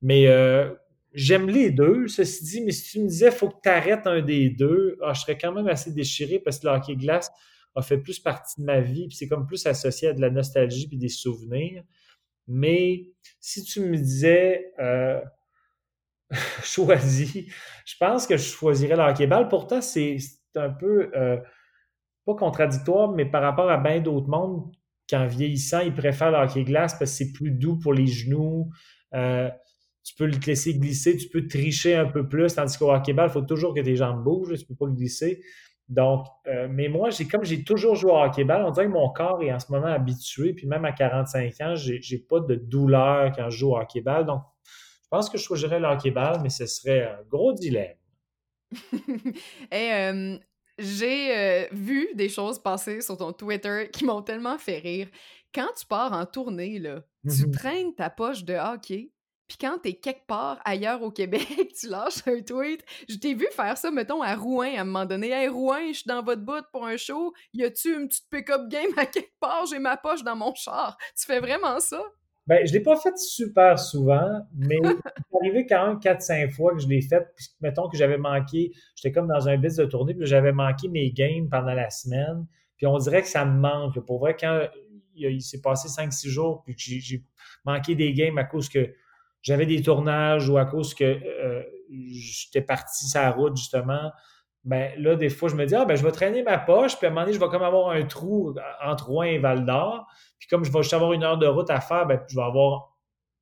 [0.00, 0.72] Mais euh,
[1.12, 2.60] j'aime les deux, ceci dit.
[2.62, 5.36] Mais si tu me disais, faut que tu arrêtes un des deux, ah, je serais
[5.36, 7.30] quand même assez déchiré parce que le hockey glace,
[7.74, 10.30] a fait plus partie de ma vie, puis c'est comme plus associé à de la
[10.30, 11.82] nostalgie puis des souvenirs.
[12.48, 13.04] Mais
[13.40, 15.20] si tu me disais euh,
[16.62, 17.44] choisis,
[17.84, 19.48] je pense que je choisirais le hockey-ball.
[19.48, 20.18] Pourtant, c'est
[20.56, 21.38] un peu euh,
[22.26, 24.72] pas contradictoire, mais par rapport à bien d'autres mondes,
[25.08, 28.70] qu'en vieillissant, ils préfèrent le hockey-glace parce que c'est plus doux pour les genoux.
[29.14, 29.50] Euh,
[30.04, 33.32] tu peux le laisser glisser, tu peux tricher un peu plus, tandis qu'au hockey-ball, il
[33.32, 35.42] faut toujours que tes jambes bougent, tu ne peux pas glisser.
[35.88, 39.10] Donc, euh, mais moi, j'ai comme j'ai toujours joué au hockey-ball, on dirait que mon
[39.10, 42.54] corps est en ce moment habitué, puis même à 45 ans, j'ai, n'ai pas de
[42.54, 44.24] douleur quand je joue au hockey-ball.
[44.24, 44.42] Donc,
[45.02, 47.96] je pense que je choisirais le hockey-ball, mais ce serait un gros dilemme.
[49.72, 50.38] Et
[50.78, 55.08] j'ai euh, vu des choses passer sur ton Twitter qui m'ont tellement fait rire.
[55.54, 57.50] Quand tu pars en tournée, là, tu mhm.
[57.52, 59.12] traînes ta poche de hockey
[59.52, 61.46] puis quand t'es quelque part ailleurs au Québec,
[61.78, 62.82] tu lâches un tweet.
[63.06, 65.28] Je t'ai vu faire ça, mettons, à Rouen à un moment donné.
[65.28, 67.34] Hey, Rouen, je suis dans votre bout pour un show.
[67.52, 69.66] Y a-tu une petite pick-up game à quelque part?
[69.66, 70.96] J'ai ma poche dans mon char.
[71.18, 72.02] Tu fais vraiment ça?
[72.46, 76.80] Ben, je l'ai pas fait super souvent, mais c'est arrivé quand même 4-5 fois que
[76.80, 77.20] je l'ai fait.
[77.36, 80.88] Puis, mettons que j'avais manqué, j'étais comme dans un bus de tournée, puis j'avais manqué
[80.88, 82.46] mes games pendant la semaine.
[82.78, 84.00] Puis on dirait que ça me manque.
[84.06, 84.66] Pour vrai, quand
[85.14, 87.22] il, s'est passé 5-6 jours, puis j'ai
[87.66, 88.94] manqué des games à cause que
[89.42, 94.10] j'avais des tournages ou à cause que euh, j'étais parti sur la route, justement,
[94.64, 97.06] ben là, des fois, je me dis, ah, ben, je vais traîner ma poche, puis
[97.06, 100.06] à un moment donné, je vais comme avoir un trou entre Rouen et Val d'Or.
[100.38, 102.42] Puis comme je vais juste avoir une heure de route à faire, ben, je vais
[102.42, 102.92] avoir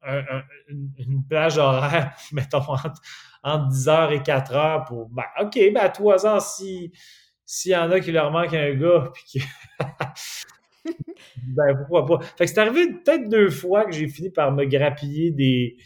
[0.07, 2.63] une plage horaire, mettons,
[3.43, 6.93] entre, 10 heures et 4 heures pour, ben, OK, ben, à trois ans, si,
[7.45, 9.43] s'il y en a qui leur manque un gars, puis qui...
[11.57, 12.25] ben, pourquoi pas.
[12.37, 15.77] Fait que c'est arrivé peut-être deux fois que j'ai fini par me grappiller des,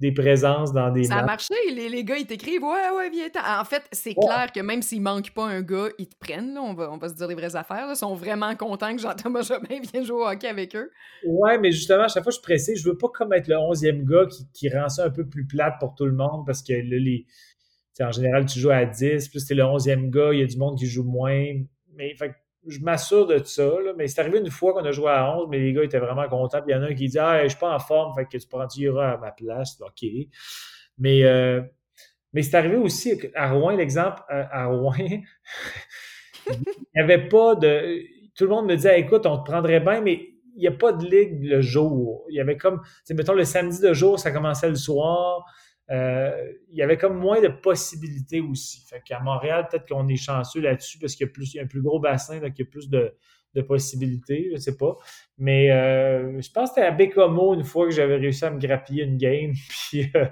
[0.00, 3.28] des présences dans des Ça a marché, les, les, gars, ils t'écrivent «Ouais, ouais, viens
[3.60, 6.62] En fait, c'est clair que même s'il manque pas un gars, ils te prennent, là,
[6.62, 7.86] on, va, on va se dire les vraies affaires.
[7.88, 10.90] Ils sont vraiment contents que Jean-Thomas Jobin vienne jouer au hockey avec eux.
[11.24, 12.74] Ouais, mais justement, à chaque fois, je suis pressé.
[12.74, 15.46] Je veux pas comme être le onzième gars qui, qui, rend ça un peu plus
[15.46, 17.24] plate pour tout le monde parce que là, les...
[18.00, 20.58] en général, tu joues à 10, plus t'es le onzième gars, il y a du
[20.58, 21.44] monde qui joue moins.
[21.94, 22.32] Mais fait,
[22.66, 23.62] je m'assure de ça.
[23.62, 25.98] Là, mais c'est arrivé une fois qu'on a joué à 11, mais les gars étaient
[25.98, 26.60] vraiment contents.
[26.66, 28.38] Il y en a un qui dit Ah, je suis pas en forme, fait que
[28.38, 29.80] tu prends tu à ma place.
[29.80, 30.08] OK.
[30.98, 31.60] Mais, euh,
[32.32, 35.20] mais c'est arrivé aussi à Rouen, l'exemple à, Rouen, il
[36.94, 38.02] n'y avait pas de.
[38.34, 40.92] Tout le monde me disait Écoute, on te prendrait bien, mais il n'y a pas
[40.92, 42.24] de ligue le jour.
[42.28, 45.44] Il y avait comme, mettons, le samedi de jour, ça commençait le soir.
[45.90, 48.82] Euh, il y avait comme moins de possibilités aussi.
[48.86, 51.82] Fait qu'à Montréal, peut-être qu'on est chanceux là-dessus parce qu'il y a plus, un plus
[51.82, 53.14] gros bassin, donc il y a plus de,
[53.68, 54.96] possibilités, je sais pas.
[55.38, 58.58] Mais euh, je pense que c'était à Bécomo une fois que j'avais réussi à me
[58.58, 60.26] grappiller une game, puis euh,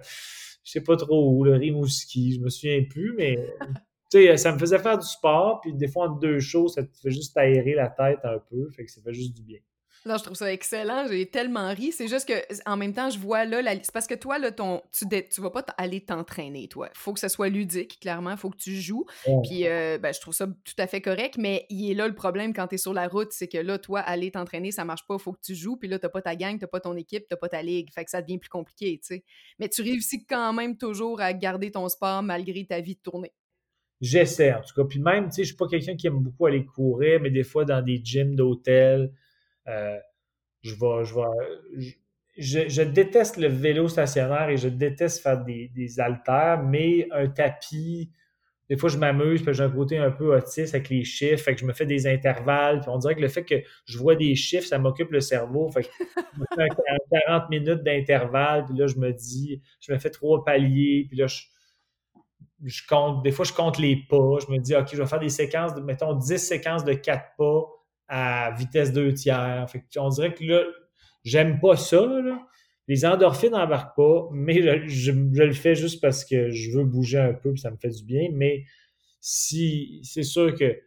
[0.65, 3.39] je sais pas trop où, le Rimouski, je me souviens plus, mais
[4.11, 6.83] tu sais, ça me faisait faire du sport, puis des fois, en deux shows, ça
[6.83, 9.61] te fait juste aérer la tête un peu, fait que ça fait juste du bien.
[10.05, 11.07] Non, je trouve ça excellent.
[11.09, 11.93] J'ai tellement ri.
[11.93, 12.35] C'est juste que
[12.69, 13.75] en même temps, je vois là, la...
[13.75, 14.83] c'est parce que toi, là, ton...
[14.93, 16.89] tu, tu vas pas aller t'entraîner, toi.
[16.95, 18.37] faut que ce soit ludique, clairement.
[18.37, 19.07] faut que tu joues.
[19.45, 21.37] Puis, euh, ben, je trouve ça tout à fait correct.
[21.39, 23.79] Mais il est là le problème quand tu es sur la route, c'est que là,
[23.79, 25.19] toi, aller t'entraîner, ça marche pas.
[25.19, 25.77] faut que tu joues.
[25.77, 27.93] Puis là, t'as pas ta gang, t'as pas ton équipe, t'as pas ta ligue.
[27.95, 29.25] Fait que ça devient plus compliqué, tu sais.
[29.61, 33.33] Mais tu réussis quand même toujours à garder ton sport malgré ta vie de tournée.
[34.01, 34.85] J'essaie, en tout cas.
[34.85, 37.45] Puis même, tu sais, je suis pas quelqu'un qui aime beaucoup aller courir, mais des
[37.45, 39.13] fois, dans des gyms d'hôtel,
[39.69, 39.99] euh,
[40.63, 40.75] je
[42.39, 47.29] je, je, déteste le vélo stationnaire et je déteste faire des, des haltères, mais un
[47.29, 48.11] tapis,
[48.71, 51.67] des fois, je m'amuse, puis j'ai un côté un peu autiste avec les chiffres, je
[51.67, 54.67] me fais des intervalles, puis on dirait que le fait que je vois des chiffres,
[54.67, 55.81] ça m'occupe le cerveau, je
[56.39, 56.69] me fais
[57.27, 61.27] 40 minutes d'intervalle, puis là, je me dis, je me fais trois paliers, puis là,
[61.27, 65.21] je, compte, des fois, je compte les pas, je me dis, OK, je vais faire
[65.21, 67.67] des séquences, mettons, 10 séquences de 4 pas
[68.15, 69.67] à vitesse 2 tiers.
[69.71, 70.63] Fait on dirait que là,
[71.25, 72.47] j'aime pas ça, là.
[72.87, 77.33] Les endorphines n'embarquent pas, mais je, le fais juste parce que je veux bouger un
[77.33, 78.29] peu, puis ça me fait du bien.
[78.33, 78.65] Mais
[79.21, 80.79] si c'est sûr que,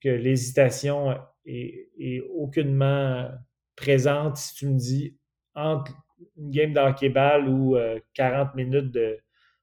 [0.00, 3.30] que l'hésitation est, aucunement
[3.76, 5.16] présente si tu me dis
[5.54, 5.92] entre
[6.36, 7.76] une game d'hockey-ball ou
[8.14, 9.20] 40 euh, minutes de,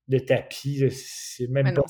[0.07, 1.83] de tapis, c'est même pas.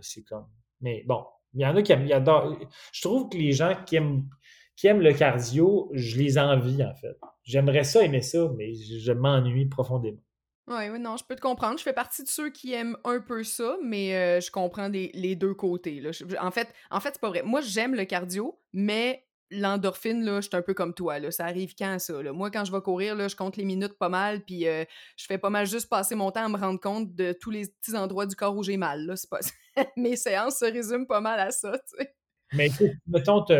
[0.00, 0.48] C'est comme.
[0.80, 2.56] Mais bon, il y en a qui adorent.
[2.92, 4.28] Je trouve que les gens qui aiment,
[4.76, 7.16] qui aiment le cardio, je les envie, en fait.
[7.44, 10.22] J'aimerais ça, aimer ça, mais je, m'ennuie profondément.
[10.68, 11.78] Oui, oui, non, je peux te comprendre.
[11.78, 15.36] Je fais partie de ceux qui aiment un peu ça, mais euh, je comprends les
[15.36, 16.00] deux côtés.
[16.00, 16.10] Là.
[16.40, 17.42] en fait, en fait c'est pas vrai.
[17.42, 21.18] Moi, j'aime le cardio, mais l'endorphine, là, je suis un peu comme toi.
[21.18, 21.30] Là.
[21.30, 22.14] Ça arrive quand, ça?
[22.32, 24.84] Moi, quand je vais courir, là, je compte les minutes pas mal, puis euh,
[25.16, 27.66] je fais pas mal juste passer mon temps à me rendre compte de tous les
[27.66, 29.06] petits endroits du corps où j'ai mal.
[29.06, 29.14] Là.
[29.30, 29.40] Pas...
[29.96, 32.14] Mes séances se résument pas mal à ça, tu sais.
[32.54, 32.68] Mais
[33.06, 33.54] mettons, tu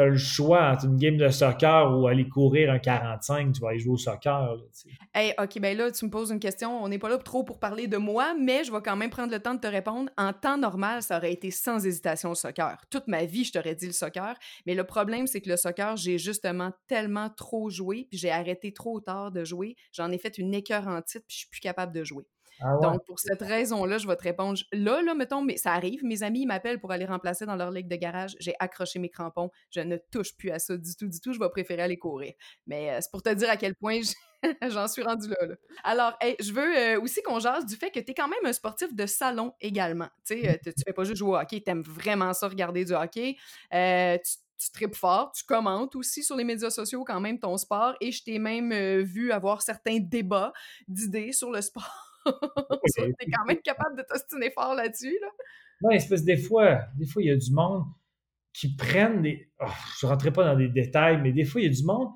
[0.00, 3.68] as le choix entre une game de soccer ou aller courir un 45, tu vas
[3.70, 4.56] aller jouer au soccer.
[5.14, 6.82] hey, OK, ben là, tu me poses une question.
[6.82, 9.32] On n'est pas là trop pour parler de moi, mais je vais quand même prendre
[9.32, 10.10] le temps de te répondre.
[10.16, 12.82] En temps normal, ça aurait été sans hésitation le soccer.
[12.90, 14.34] Toute ma vie, je t'aurais dit le soccer.
[14.66, 18.72] Mais le problème, c'est que le soccer, j'ai justement tellement trop joué, puis j'ai arrêté
[18.72, 19.76] trop tard de jouer.
[19.92, 22.24] J'en ai fait une écœur en titre, puis je suis plus capable de jouer.
[22.60, 24.58] Ah Donc, pour cette raison-là, je vais te répondre.
[24.72, 27.88] Là, là, mettons, mais ça arrive, mes amis m'appellent pour aller remplacer dans leur ligue
[27.88, 28.36] de garage.
[28.38, 29.50] J'ai accroché mes crampons.
[29.70, 31.32] Je ne touche plus à ça du tout, du tout.
[31.32, 32.32] Je vais préférer aller courir.
[32.66, 34.00] Mais euh, c'est pour te dire à quel point
[34.68, 35.36] j'en suis rendu là,
[35.82, 38.52] Alors, je veux euh, aussi qu'on jase du fait que tu es quand même un
[38.52, 40.08] sportif de salon également.
[40.26, 42.84] Tu sais, euh, tu fais pas juste jouer au hockey, tu aimes vraiment ça regarder
[42.84, 43.36] du hockey.
[43.70, 47.96] tu tu tripes fort, tu commentes aussi sur les médias sociaux quand même ton sport
[48.00, 50.52] et je t'ai même vu avoir certains débats
[50.86, 55.28] d'idées sur le sport T'es quand même capable de t'ostiner fort là-dessus, là.
[55.82, 57.84] Parce que des fois, des fois, il y a du monde
[58.52, 59.50] qui prennent des.
[59.60, 59.66] Oh,
[60.00, 62.08] je ne rentrerai pas dans des détails, mais des fois, il y a du monde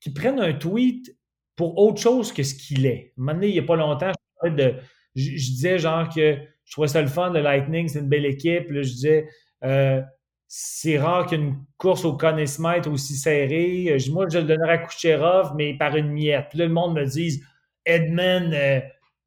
[0.00, 1.14] qui prennent un tweet
[1.56, 3.12] pour autre chose que ce qu'il est.
[3.16, 4.12] À un moment donné, il n'y a pas longtemps,
[4.44, 4.74] je, de,
[5.14, 8.70] je, disais genre que je trouvais ça le fun, le Lightning, c'est une belle équipe.
[8.70, 9.28] Là, je disais
[9.64, 10.00] euh,
[10.52, 13.96] c'est rare qu'une course au Conn aussi serrée.
[14.10, 16.46] Moi, je le donnerais à Kucherov, mais par une miette.
[16.50, 17.40] Puis là, le monde me dit
[17.84, 18.80] Edmund, euh,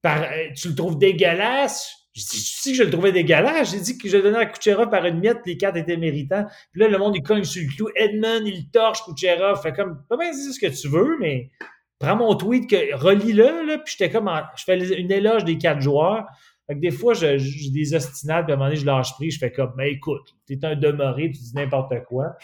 [0.06, 2.04] euh, tu le trouves dégueulasse?
[2.16, 4.46] Je dis, si que je le trouvais dégueulasse, j'ai dit que je le donnais à
[4.46, 6.46] Kucherov par une miette, les quatre étaient méritants.
[6.72, 7.90] Puis là, le monde, il cogne sur le clou.
[7.96, 9.62] Edmund, il torche Kucherov.
[9.62, 11.50] Fait comme, pas bien dire ce que tu veux, mais
[11.98, 15.82] prends mon tweet, que relis-le, là, puis j'étais comme, je fais une éloge des quatre
[15.82, 16.28] joueurs.
[16.68, 17.38] Fait que des fois, j'ai
[17.72, 20.36] des ostinades, puis à un moment donné, je lâche prise, je fais comme, mais écoute,
[20.46, 22.38] t'es un demeuré, tu dis n'importe quoi.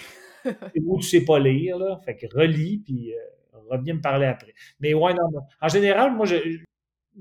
[0.86, 2.00] Ou tu sais pas lire, là.
[2.06, 4.54] Fait que relis, puis euh, reviens me parler après.
[4.80, 5.42] Mais ouais, non, non.
[5.62, 6.36] En général, moi, je,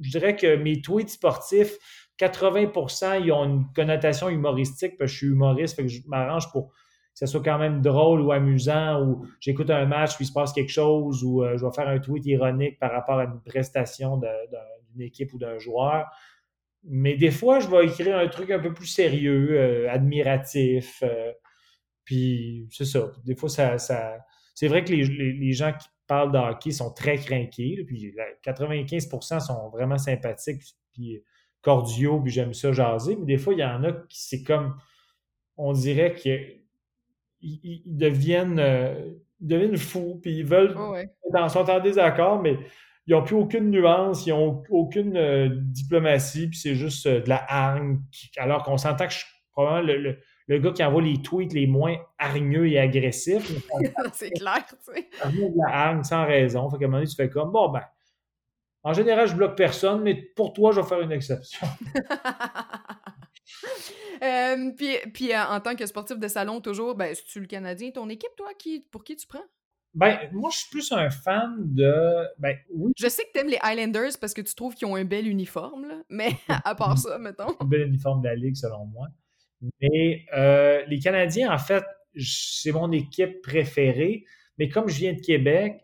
[0.01, 1.77] je dirais que mes tweets sportifs,
[2.19, 7.27] 80% ils ont une connotation humoristique je suis humoriste, que je m'arrange pour que ce
[7.27, 10.71] soit quand même drôle ou amusant ou j'écoute un match puis il se passe quelque
[10.71, 15.03] chose ou euh, je vais faire un tweet ironique par rapport à une prestation d'une
[15.03, 16.07] équipe ou d'un joueur.
[16.85, 21.03] Mais des fois, je vais écrire un truc un peu plus sérieux, euh, admiratif.
[21.03, 21.33] Euh,
[22.05, 23.11] puis c'est ça.
[23.25, 24.19] Des fois, ça, ça...
[24.55, 27.85] c'est vrai que les, les gens qui parlent de hockey sont très craqués.
[27.87, 31.23] Puis 95% sont vraiment sympathiques, puis
[31.63, 33.17] cordiaux, puis j'aime ça jaser.
[33.17, 34.77] Mais des fois, il y en a qui c'est comme,
[35.57, 36.63] on dirait qu'ils
[37.41, 42.59] ils deviennent, euh, deviennent fous, puis ils veulent, oh ils sont en désaccord, mais
[43.07, 47.29] ils n'ont plus aucune nuance, ils n'ont aucune euh, diplomatie, puis c'est juste euh, de
[47.29, 48.01] la hargne.
[48.37, 50.19] Alors qu'on s'entend que je, probablement le le
[50.57, 53.53] gars qui envoie les tweets les moins hargneux et agressifs.
[54.13, 55.09] c'est clair, tu sais.
[55.31, 56.71] de la hargne sans raison.
[56.71, 57.83] Fait qu'à un moment donné, tu fais comme, bon, ben,
[58.83, 61.67] en général, je bloque personne, mais pour toi, je vais faire une exception.
[64.21, 67.93] Euh, puis, puis euh, en tant que sportif de salon, toujours, ben, es-tu le Canadien,
[67.93, 69.45] ton équipe, toi, qui, pour qui tu prends?
[69.95, 72.27] Ben, moi, je suis plus un fan de.
[72.39, 72.93] Ben, oui.
[72.97, 75.29] Je sais que tu aimes les Highlanders parce que tu trouves qu'ils ont un bel
[75.29, 76.31] uniforme, là, mais
[76.65, 77.55] à part ça, mettons.
[77.61, 79.07] Un bel uniforme de la Ligue, selon moi.
[79.81, 81.85] Mais euh, les Canadiens, en fait,
[82.17, 84.25] c'est mon équipe préférée.
[84.59, 85.81] Mais comme je viens de Québec,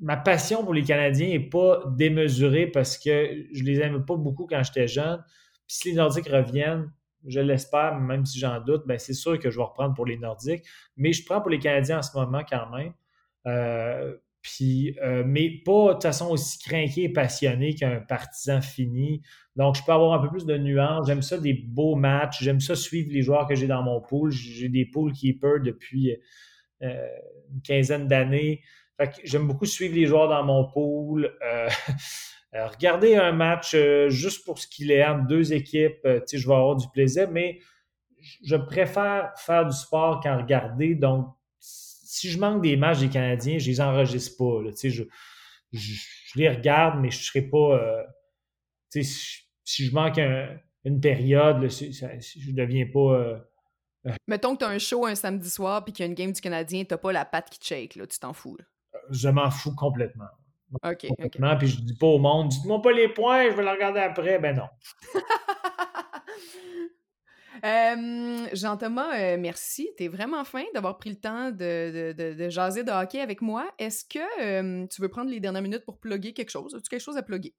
[0.00, 4.46] ma passion pour les Canadiens n'est pas démesurée parce que je les aime pas beaucoup
[4.46, 5.22] quand j'étais jeune.
[5.66, 6.90] Puis si les Nordiques reviennent,
[7.26, 10.16] je l'espère, même si j'en doute, ben c'est sûr que je vais reprendre pour les
[10.16, 10.64] Nordiques.
[10.96, 12.92] Mais je prends pour les Canadiens en ce moment quand même.
[13.46, 14.16] Euh,
[15.02, 19.22] Euh, mais pas de façon aussi craqué et passionné qu'un partisan fini.
[19.56, 21.06] Donc, je peux avoir un peu plus de nuances.
[21.06, 22.42] J'aime ça des beaux matchs.
[22.42, 24.30] J'aime ça suivre les joueurs que j'ai dans mon pool.
[24.30, 26.16] J'ai des pool keepers depuis
[26.82, 27.06] euh,
[27.52, 28.62] une quinzaine d'années.
[29.24, 31.32] J'aime beaucoup suivre les joueurs dans mon pool.
[31.42, 31.68] Euh,
[32.52, 33.76] regarder un match
[34.08, 37.60] juste pour ce qu'il est entre deux équipes, je vais avoir du plaisir, mais
[38.42, 40.94] je préfère faire du sport qu'en regarder.
[40.94, 41.26] Donc,
[42.08, 44.70] si je manque des matchs des Canadiens, je les enregistre pas.
[44.82, 45.02] je,
[46.36, 47.78] les regarde, mais je ne serai pas.
[47.78, 48.02] Euh,
[48.88, 50.18] si, je manque
[50.84, 52.06] une période, je
[52.50, 52.98] ne deviens pas.
[52.98, 53.38] Euh,
[54.06, 56.14] euh, Mettons que tu as un show un samedi soir puis qu'il y a une
[56.14, 58.56] game du Canadien, tu n'as pas la patte qui shake, là, tu t'en fous.
[59.10, 60.28] Je m'en fous complètement.
[60.82, 61.08] OK.
[61.08, 64.00] Complètement, Puis je dis pas au monde, dites-moi pas les points, je vais le regarder
[64.00, 64.38] après.
[64.38, 64.68] Ben non.
[68.52, 69.90] Jean-Thomas, euh, merci.
[69.96, 73.68] Tu es vraiment fin d'avoir pris le temps de, de, jaser de hockey avec moi.
[73.78, 76.74] Est-ce que tu veux prendre les dernières minutes pour plugger quelque chose?
[76.74, 77.54] As-tu quelque chose à plugger?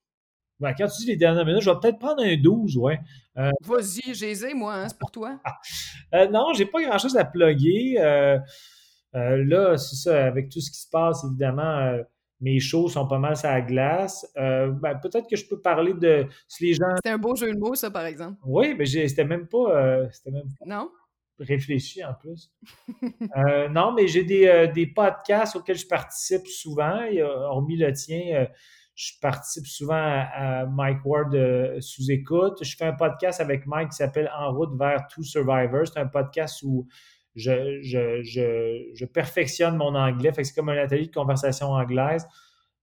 [0.59, 2.99] Ben, quand tu dis les dernières minutes, je vais peut-être prendre un 12, ouais.
[3.37, 5.39] Euh, Vas-y, j'ai moi, hein, c'est pour toi.
[6.13, 7.95] euh, non, j'ai pas grand-chose à plugger.
[7.99, 8.39] Euh,
[9.13, 11.97] là, c'est ça, avec tout ce qui se passe, évidemment,
[12.41, 14.29] mes shows sont pas mal la glace.
[14.37, 16.95] Euh, ben, peut-être que je peux parler de si les gens.
[16.97, 18.37] C'était un beau jeu de mots, ça, par exemple.
[18.45, 19.75] Oui, mais c'était même pas.
[19.75, 20.89] Euh, c'était même Non?
[21.39, 22.51] Réfléchi en plus.
[23.37, 26.99] Euh, non, mais j'ai des, des, podcasts auxquels je participe souvent.
[27.21, 28.47] Hormis le tien,
[28.95, 31.33] je participe souvent à, Mike Ward
[31.79, 32.63] sous écoute.
[32.63, 35.87] Je fais un podcast avec Mike qui s'appelle En route vers Two Survivors.
[35.87, 36.87] C'est un podcast où
[37.35, 40.31] je, perfectionne mon anglais.
[40.35, 42.27] c'est comme un atelier de conversation anglaise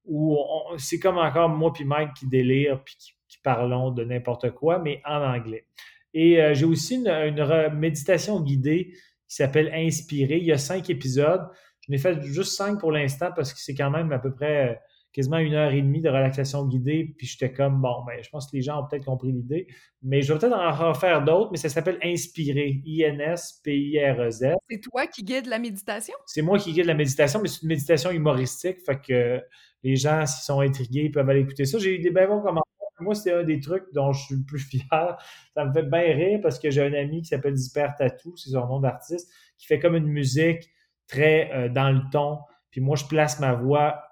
[0.04, 0.38] où
[0.78, 5.00] c'est comme encore moi puis Mike qui délire puis qui, parlons de n'importe quoi, mais
[5.04, 5.66] en anglais.
[6.14, 8.92] Et euh, j'ai aussi une, méditation guidée
[9.28, 10.38] qui s'appelle Inspirer.
[10.38, 11.46] Il y a cinq épisodes.
[11.80, 14.80] Je n'ai fait juste cinq pour l'instant parce que c'est quand même à peu près
[15.16, 18.50] quasiment une heure et demie de relaxation guidée, puis j'étais comme, bon, ben, je pense
[18.50, 19.66] que les gens ont peut-être compris l'idée,
[20.02, 24.48] mais je vais peut-être en refaire d'autres, mais ça s'appelle Inspirer, I-N-S-P-I-R-E-Z.
[24.68, 26.14] C'est toi qui guides la méditation?
[26.26, 29.40] C'est moi qui guide la méditation, mais c'est une méditation humoristique, fait que
[29.82, 31.78] les gens, s'ils sont intrigués, peuvent aller écouter ça.
[31.78, 32.62] J'ai eu des bien bons commentaires.
[33.00, 35.16] Moi, c'est un des trucs dont je suis le plus fier.
[35.54, 38.50] Ça me fait bien rire parce que j'ai un ami qui s'appelle Disper Tattoo, c'est
[38.50, 40.68] son nom d'artiste, qui fait comme une musique
[41.08, 42.40] très euh, dans le ton.
[42.70, 44.05] Puis moi, je place ma voix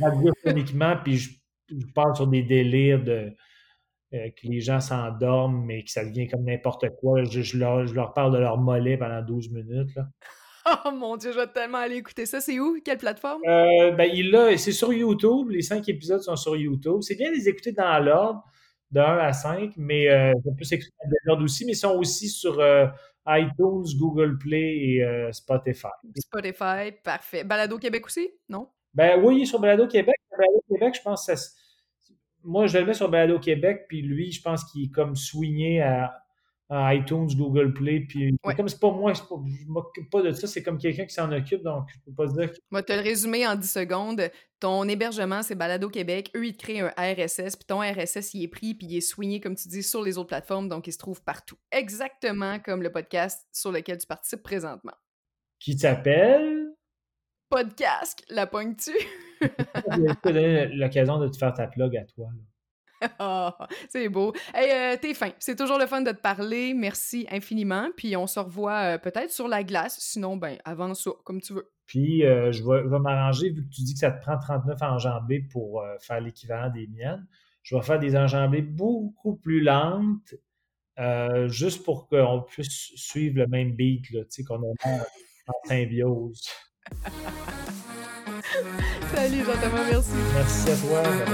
[0.00, 1.30] radiophoniquement, puis je,
[1.94, 3.32] parle sur des délires de
[4.14, 7.24] euh, que les gens s'endorment, mais que ça devient comme n'importe quoi.
[7.24, 9.94] Je, leur, parle de leur mollet pendant 12 minutes.
[9.94, 10.06] Là.
[10.84, 12.40] Oh mon Dieu, je vais tellement aller écouter ça.
[12.40, 12.80] C'est où?
[12.84, 13.40] Quelle plateforme?
[13.46, 15.50] Euh, ben, il c'est sur YouTube.
[15.50, 17.02] Les cinq épisodes sont sur YouTube.
[17.02, 18.42] C'est bien de les écouter dans l'ordre,
[18.90, 21.94] de 1 à 5, mais euh, on peut s'écouter dans l'ordre aussi, mais ils sont
[21.94, 22.60] aussi sur
[23.28, 25.86] iTunes, Google Play et Spotify.
[26.18, 27.44] Spotify, parfait.
[27.44, 28.66] Balado Québec aussi, non?
[28.96, 30.16] Ben oui, sur Balado Québec.
[30.30, 31.52] Balado Québec, je pense que ça,
[32.42, 35.82] moi, je le mets sur Balado Québec, puis lui, je pense qu'il est comme swingé
[35.82, 36.12] à,
[36.68, 40.64] iTunes, Google Play, puis comme c'est pas moi, pas, je m'occupe pas de ça, c'est
[40.64, 42.50] comme quelqu'un qui s'en occupe, donc je peux pas dire.
[42.50, 42.56] Que...
[42.72, 44.30] Moi, te le résumer en 10 secondes.
[44.58, 46.32] Ton hébergement, c'est Balado Québec.
[46.34, 49.00] Eux, ils te créent un RSS, puis ton RSS, il est pris, puis il est
[49.00, 51.56] swingé, comme tu dis, sur les autres plateformes, donc il se trouve partout.
[51.70, 54.94] Exactement comme le podcast sur lequel tu participes présentement.
[55.60, 56.55] Qui s'appelle
[57.48, 58.92] podcast, la pointe-tu?
[60.74, 62.28] l'occasion de te faire ta plug à toi.
[63.18, 64.32] Ah, c'est beau.
[64.54, 65.30] Hey, euh, t'es fin.
[65.38, 66.72] C'est toujours le fun de te parler.
[66.72, 67.90] Merci infiniment.
[67.94, 69.98] Puis on se revoit euh, peut-être sur la glace.
[70.00, 71.70] Sinon, ben, avant ça, comme tu veux.
[71.84, 75.40] Puis euh, je vais, m'arranger, vu que tu dis que ça te prend 39 enjambées
[75.40, 77.26] pour faire l'équivalent des miennes.
[77.62, 80.34] Je vais faire des enjambées beaucoup plus lentes,
[81.48, 84.72] juste pour qu'on puisse suivre le même beat, tu sais, qu'on a
[85.48, 86.48] en symbiose.
[89.14, 90.10] Salut Jean-Thomas, merci.
[90.34, 91.02] Merci à toi.
[91.02, 91.24] Bye